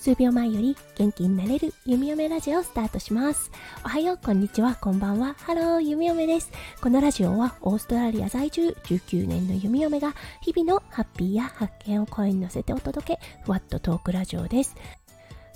[0.00, 3.50] 数秒前より元気になれる弓嫁ラジオをスタートします。
[3.84, 5.36] おはよう、こんにちは、こんばんは。
[5.38, 6.50] Hello、弓嫁です。
[6.80, 14.74] このラジオはオーストラリア在住19年の弓嫁が日々のハッピーや発見を声に乗せてお届け、ふわっとトークラジオです。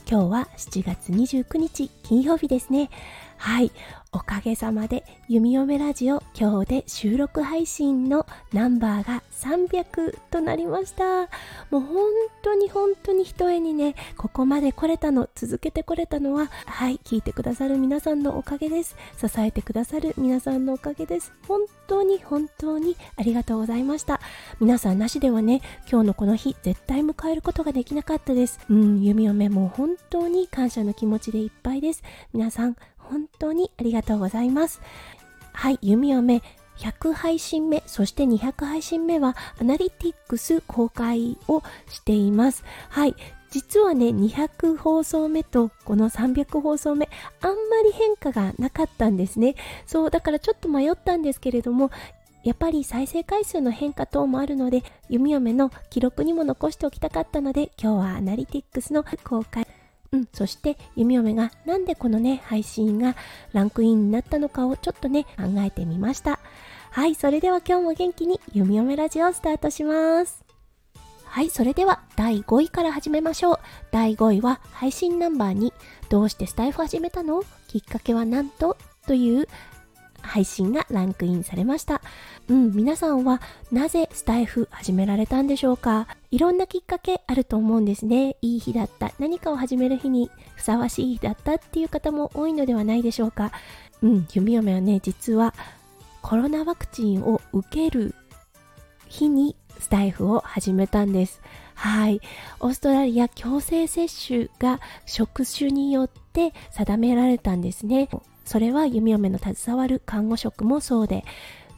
[0.07, 2.91] 今日は7月29日金曜日ですね。
[3.37, 3.71] はい。
[4.15, 11.23] おかげさまで弓嫁ラジオ今日で収録配信のナンバーが300となりました。
[11.69, 12.07] もう本
[12.41, 18.95] 当に本当に一重にねここまで来れたの続けてこれたのははい聞いてくださる皆さんのおかげです。
[19.19, 21.33] 支えてくださる皆さんのおかげです。
[21.49, 24.21] 本当に本当にありがとうございました。
[24.61, 28.61] 皆さんなしではね今日のこの日絶対迎えることができなかったです。
[28.71, 32.05] うん弓嫁も本当に感謝の気持ちでいっぱいです。
[32.33, 32.77] 皆さん
[33.09, 34.81] 本当にありがとうございます。
[35.53, 36.43] はい、弓嫁
[36.79, 42.65] 100配信目、そして200配信目はアナリティクス公開をしています。
[42.89, 43.15] はい。
[43.51, 47.09] 実はね、200放送目とこの300放送目、
[47.41, 49.55] あんまり変化がなかったんですね。
[49.87, 51.93] そう、だからちょっと迷ったんですけれども、
[52.43, 59.67] やっぱり再生回数の変化等もあるので、弓嫁の記録にも残しておきたかったので、今日はアナリティクスの公開
[60.15, 63.17] うん、そして弓嫁がなんでこのね配信が
[63.53, 66.39] ランクインになったのかをちょっとね考えてみました。
[66.93, 70.45] はいそれでは今日も元気に弓嫁ラジオスタートします。
[71.25, 73.59] はいそれでは第5位から始めましょう。
[73.91, 75.73] 第5位は配信ナンバー2
[76.11, 77.43] どうしてスタイフ始めたの？
[77.67, 78.77] きっかけはなんと？
[79.09, 79.49] という
[80.25, 82.01] 配信がランクインされました。
[82.49, 86.09] うん、皆さんはなぜスタイフ始められたんでしょうか？
[86.31, 88.37] いろんなきっかけあると思うんですね。
[88.43, 93.53] いい日だった、何かを始める日にふさわしい日だったっていう方も多いのではないでしょうか？
[94.03, 95.55] うん、弓嫁はね、実は
[96.23, 98.15] コロナワクチンを受ける
[99.07, 101.43] 日にスタイフを始めたんです。
[101.75, 102.21] はい。
[102.61, 108.09] オーストラリア強制接種が職種によって定められたんですね。
[108.45, 111.25] それは弓嫁の携わる看護職もそうで、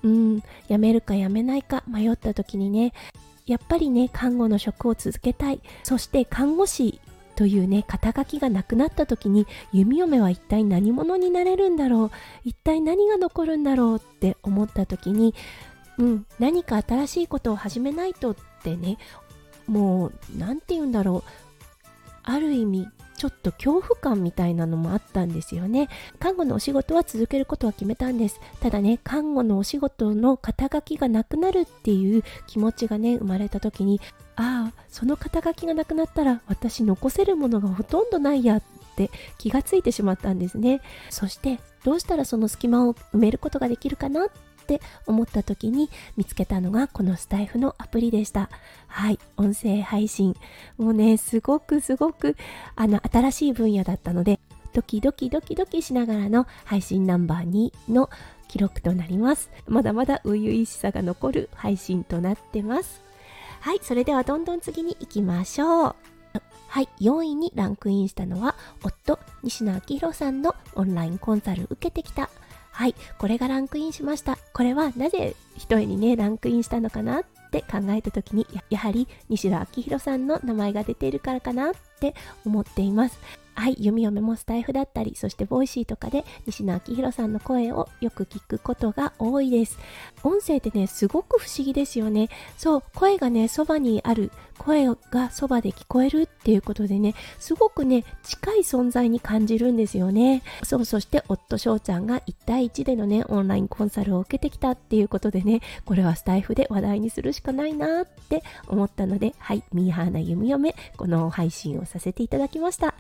[0.02, 2.92] うん、辞めるか辞めないか迷った時にね、
[3.46, 5.60] やっぱりね、看護の職を続けたい。
[5.84, 7.00] そして看護師
[7.36, 12.10] というね、肩書きがなくなった時に、弓嫁は一体何者になれるんだろう？
[12.44, 15.34] 一体何が残るんだろうって思った時に、
[15.98, 18.98] うん、何か新しいことを始めないとってね、
[19.66, 21.30] もう、何て言うんだろう。
[22.22, 25.88] ある意味、ちょっと恐怖感みたいなのもあったんですよね。
[26.18, 28.40] 看護のお仕事は続けることは決めたんです。
[28.60, 34.00] ただね、看護のお仕事の肩書きがなくなるっていう気持ちがね、生まれた時に、
[34.36, 38.62] ああ、その肩書きがなくなったら私残せるものがほとんどないやっ
[38.96, 40.82] て気がついてしまったんですね。
[41.10, 44.30] そして、どうしたらその隙間を埋めることができるかなっ
[44.66, 48.50] って思った時に見つけたのがこのスタイフのアプリでした。
[48.88, 50.34] はい、音声配信。
[50.76, 52.36] もうね、すごくすごく
[52.74, 54.40] あの新しい分野だったので、
[54.72, 58.10] ドキドキドキドキしながらの配信ナンバー2の
[58.48, 59.50] 記録となります。
[59.66, 63.02] まだまだ初々しさが残る配信となってます。
[63.60, 65.94] はい、それではどんどん次に行きましょう。
[66.68, 72.28] はい、4位にランクインしたのは、おっと、西野亮廣さんのオンラインコンサル受けてきた
[72.76, 74.36] はい、これがランクインしました。
[74.52, 83.18] これはなぜ一重にね、ランクインしたのかなって考えた時にや、やはり西野亮廣さんの名前が出ているからかなって思っています。
[83.56, 89.78] はい、弓嫁もスタイフだったり、そしてボイシーとかで西野亮廣さんの声をよく聞くことが多いです。
[90.22, 92.28] 音声ってね、すごく不思議ですよね。
[92.58, 100.42] そう、声がね、そばにある、声がそばで聞こえるっていうことでね、すごくね、近い存在に感じるんですよね。
[100.62, 112.94] そう、そして夫翔ちゃんが1対1でのね、オンラインコンサルを受けてきたっていうことでね、これはスタイフで話題にするしかないなって思ったので、はい、ミーハーな弓嫁、この配信をさせていただきました。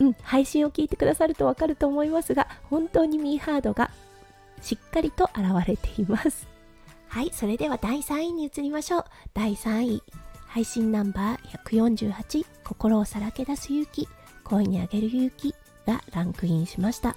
[0.00, 3.90] うん、配信を聞いてくださるとわかると思いますが、本当にミーハードが
[4.60, 6.48] しっかりと現れています。
[7.08, 9.04] はい、それでは第3位に移りましょう。
[9.34, 10.02] 第3位、
[10.46, 14.08] 配信ナンバー148、心をさらけ出す勇気、
[14.42, 15.54] 声にあげる勇気
[15.86, 17.14] がランクインしました。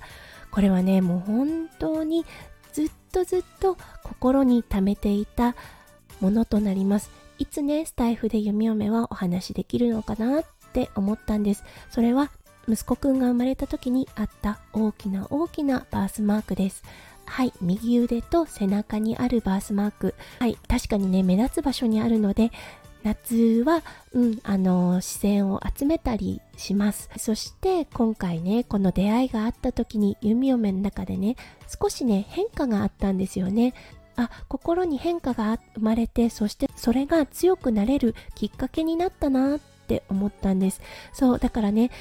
[0.51, 2.25] これはね、もう本当に
[2.73, 5.55] ずっとずっと心に溜めていた
[6.19, 7.09] ものとなります。
[7.39, 11.63] いつね、スタイフで弓嫁はお話しできるのかなって思ったんです。
[11.89, 12.29] それは
[12.67, 16.83] 息子くんが生まれた時にあった大きな大きなバースマークです。
[17.25, 20.15] はい、右腕と背中にあるバースマーク。
[20.39, 22.51] はい、確かにね、目立つ場所にあるので、
[23.03, 23.83] 夏は、
[24.13, 27.09] うん、あの、視線を集めたりします。
[27.17, 31.35] そして今回ね、この出会いがあった時に弓嫁の中でね、
[31.81, 33.73] 少しね、変化があったんですよね。
[34.17, 40.81] あ心に変化が生まれてそしてそれが強くなれるきっかけになったなって思ったんです
[41.13, 41.91] そうだからね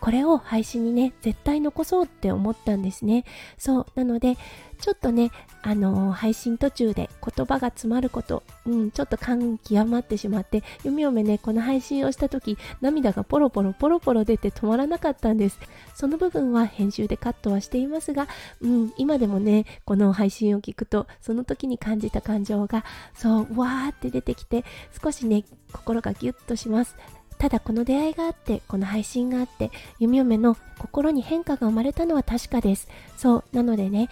[0.00, 3.24] これを配信にね絶対残そうって思ったんですね。
[3.58, 4.36] そうなので
[4.80, 5.30] ちょっとね
[5.62, 15.58] あのー、配信途中で言葉が詰まることうんちょっと感極まってしまって弓嫁ねこの配信をした時涙がポロポロポロポロ出て止まらなかったんです。
[15.94, 18.28] その部分は編集でカットはしていますが
[18.60, 22.84] うん今でもねこの配信を聞くとその時に感じた感情が
[23.14, 24.64] そうわーって出てきて
[25.02, 26.96] 少しね心がギュッとします。
[27.38, 32.88] ただこの出会いがあってこの配信があって弓嫁の心に変化が生まれたのは確かです。
[33.16, 34.08] そうなのでね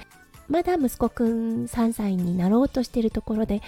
[0.48, 3.62] まだ息子くん3歳になろうとしてるところで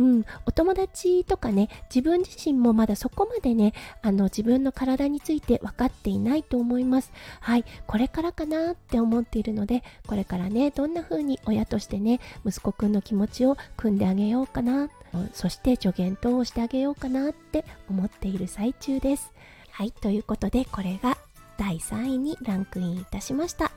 [0.00, 7.12] うん、お友達とかね自分自身もまだそこまでねあの自分の体について分かっていないと思います。
[7.40, 14.88] はいこれからかなって思っているのでこれからねどんな風に親としてね息子くんの気持ちを組んであげようかな
[15.32, 19.32] そして助言等をしてあげようかなって思っている最中です
[19.70, 21.16] はいということでこれが
[21.58, 23.72] 第3位にランクインいたしました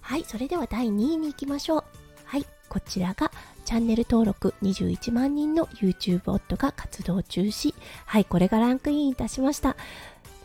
[0.00, 1.84] はいそれでは第2位に行きましょう
[2.26, 3.30] はいこちらが
[3.64, 7.74] チャンネル登録21万人の YouTube 夫が活動中止。
[8.04, 9.76] はい、これがランクインいたしました。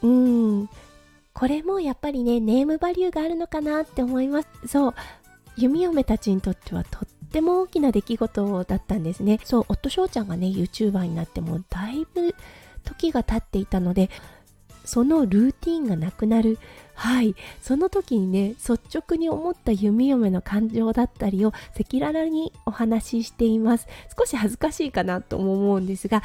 [0.02, 0.70] うーん、
[1.34, 4.48] これもやっぱりね、ネームバリューがあるのかなって思います。
[4.68, 4.96] そう、
[5.58, 9.40] 弓嫁たちにとってはとっても大きな出来事だったんですね。
[9.44, 12.36] そう、夫翔ちゃんがね、YouTuber になってもだいぶ
[12.84, 14.10] 時が経っていたので、
[14.90, 16.58] そのルーティンがなくなる。
[16.96, 17.36] はい。
[17.62, 23.88] その時にね率直に思った弓嫁の感情だったりを赤裸々にお話ししています。
[24.18, 26.24] 少し恥ずかしいかなとも思うんですが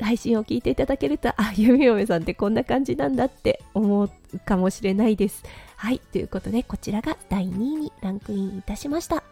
[0.00, 4.10] 配信を聞いていただけるとあ弓嫁さんってこんな感じなんだって思う
[4.44, 5.44] かもしれないです。
[5.76, 6.00] はい。
[6.00, 9.22] ということでこちらが第2位にランクインいたしました。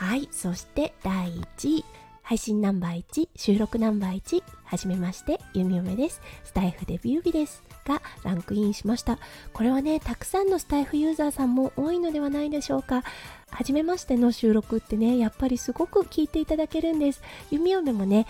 [0.00, 1.84] はいそして第1位
[2.30, 6.22] 配信ナンバー1、収録ナンバー1、はじめまして、ゆみおめです。
[6.44, 7.64] スタイフデビュー日です。
[7.84, 9.18] がランクインしました。
[9.52, 13.02] これはね、たくさんのスタイフユーザーさんも多いのではないでしょうか。
[13.50, 17.20] はじめましての収録ってね、やっぱりすごく聞いていただけるんです。
[17.50, 18.28] 弓嫁もね、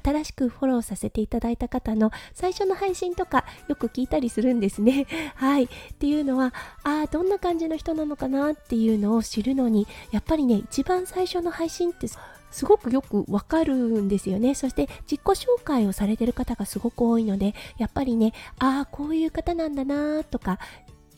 [0.00, 5.08] 新しくフォローさせていただいた方の最初の配信とかよく聞いたりするんですね。
[5.34, 5.64] はい。
[5.64, 5.68] っ
[5.98, 6.54] ていうのは、
[6.84, 12.06] ああ、どんな感じの人なのかなっていうのを知るのに、やっぱりね、一番最初の配信って
[12.50, 14.54] すごくよくわかるんですよね。
[14.54, 20.58] そして自己紹介をされてる方がすごく多いので、やっぱりね、ああ、こういう方なんだなとか、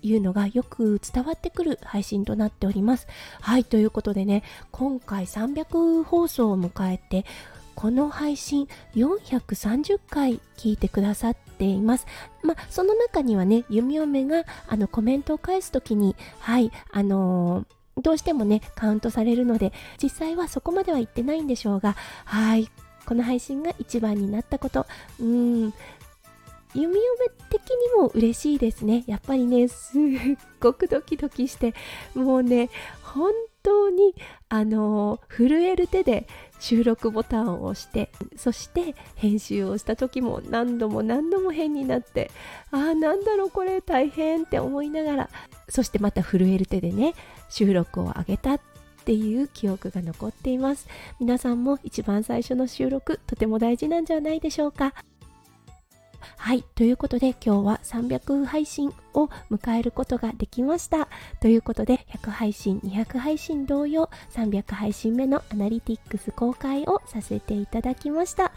[0.03, 3.07] いうのがよく伝わってくる配信となっております。
[3.41, 7.25] はい、ということでね、今回300放送を迎えて、
[7.75, 12.07] この配信430回聞いてくださっています。
[12.43, 19.73] まあ、その中にはね、弓嫁があのコメントを返すときに、はい、あのーどうしてもね、カウントされるので、
[20.03, 22.71] 実際はそこまでは言ってないんでしょうが、はい、
[23.05, 24.87] この配信が一番になったこと、
[25.21, 25.75] うん、
[26.75, 26.95] 弓嫁
[27.51, 29.05] 的にも嬉しいですね。
[29.07, 30.01] やっぱりね、すっ
[30.61, 31.75] ごくドキドキして、
[32.15, 32.71] もうね、
[33.03, 34.15] 本当に、
[34.49, 36.27] あの、震える手で
[36.59, 42.31] 収録ボタンを押して、そして編集をした時も何度も何度も変になって、
[42.71, 45.31] ああ、なんだろうこれ大変って思いながら、
[45.69, 47.15] そしてまた震える手でね、
[47.49, 48.61] 収録を上げたっ
[49.05, 50.87] ていう記憶が残っています。
[51.19, 54.95] 皆さんも一番最初の収録とても大事なんじゃないでしょうか。
[56.37, 56.63] はい。
[56.75, 61.09] ということで今日は300配信を迎えることができました。
[61.41, 68.53] ということで100配信、200配信同様300配信目のアナリティックス公開をさせていただきました。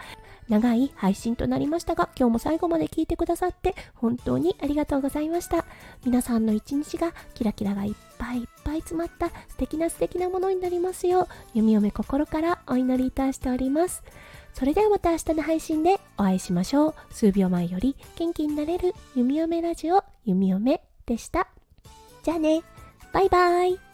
[0.50, 5.66] 長い配信となりましたが今日も最後まで聞いてくださって本当にありがとうございました。
[6.06, 14.04] 皆さんの一日がキラキラがいっぱいいっぱい詰まった素敵な素敵なものになりますよう弓嫁心からお祈りいたしております。
[14.56, 16.96] それではまた明日の配信でお会いしましょう。
[17.12, 21.50] 数秒前より元気になれる弓嫁ラジオ弓嫁でした。
[22.24, 22.64] じゃあね。
[23.12, 23.85] バイバイ。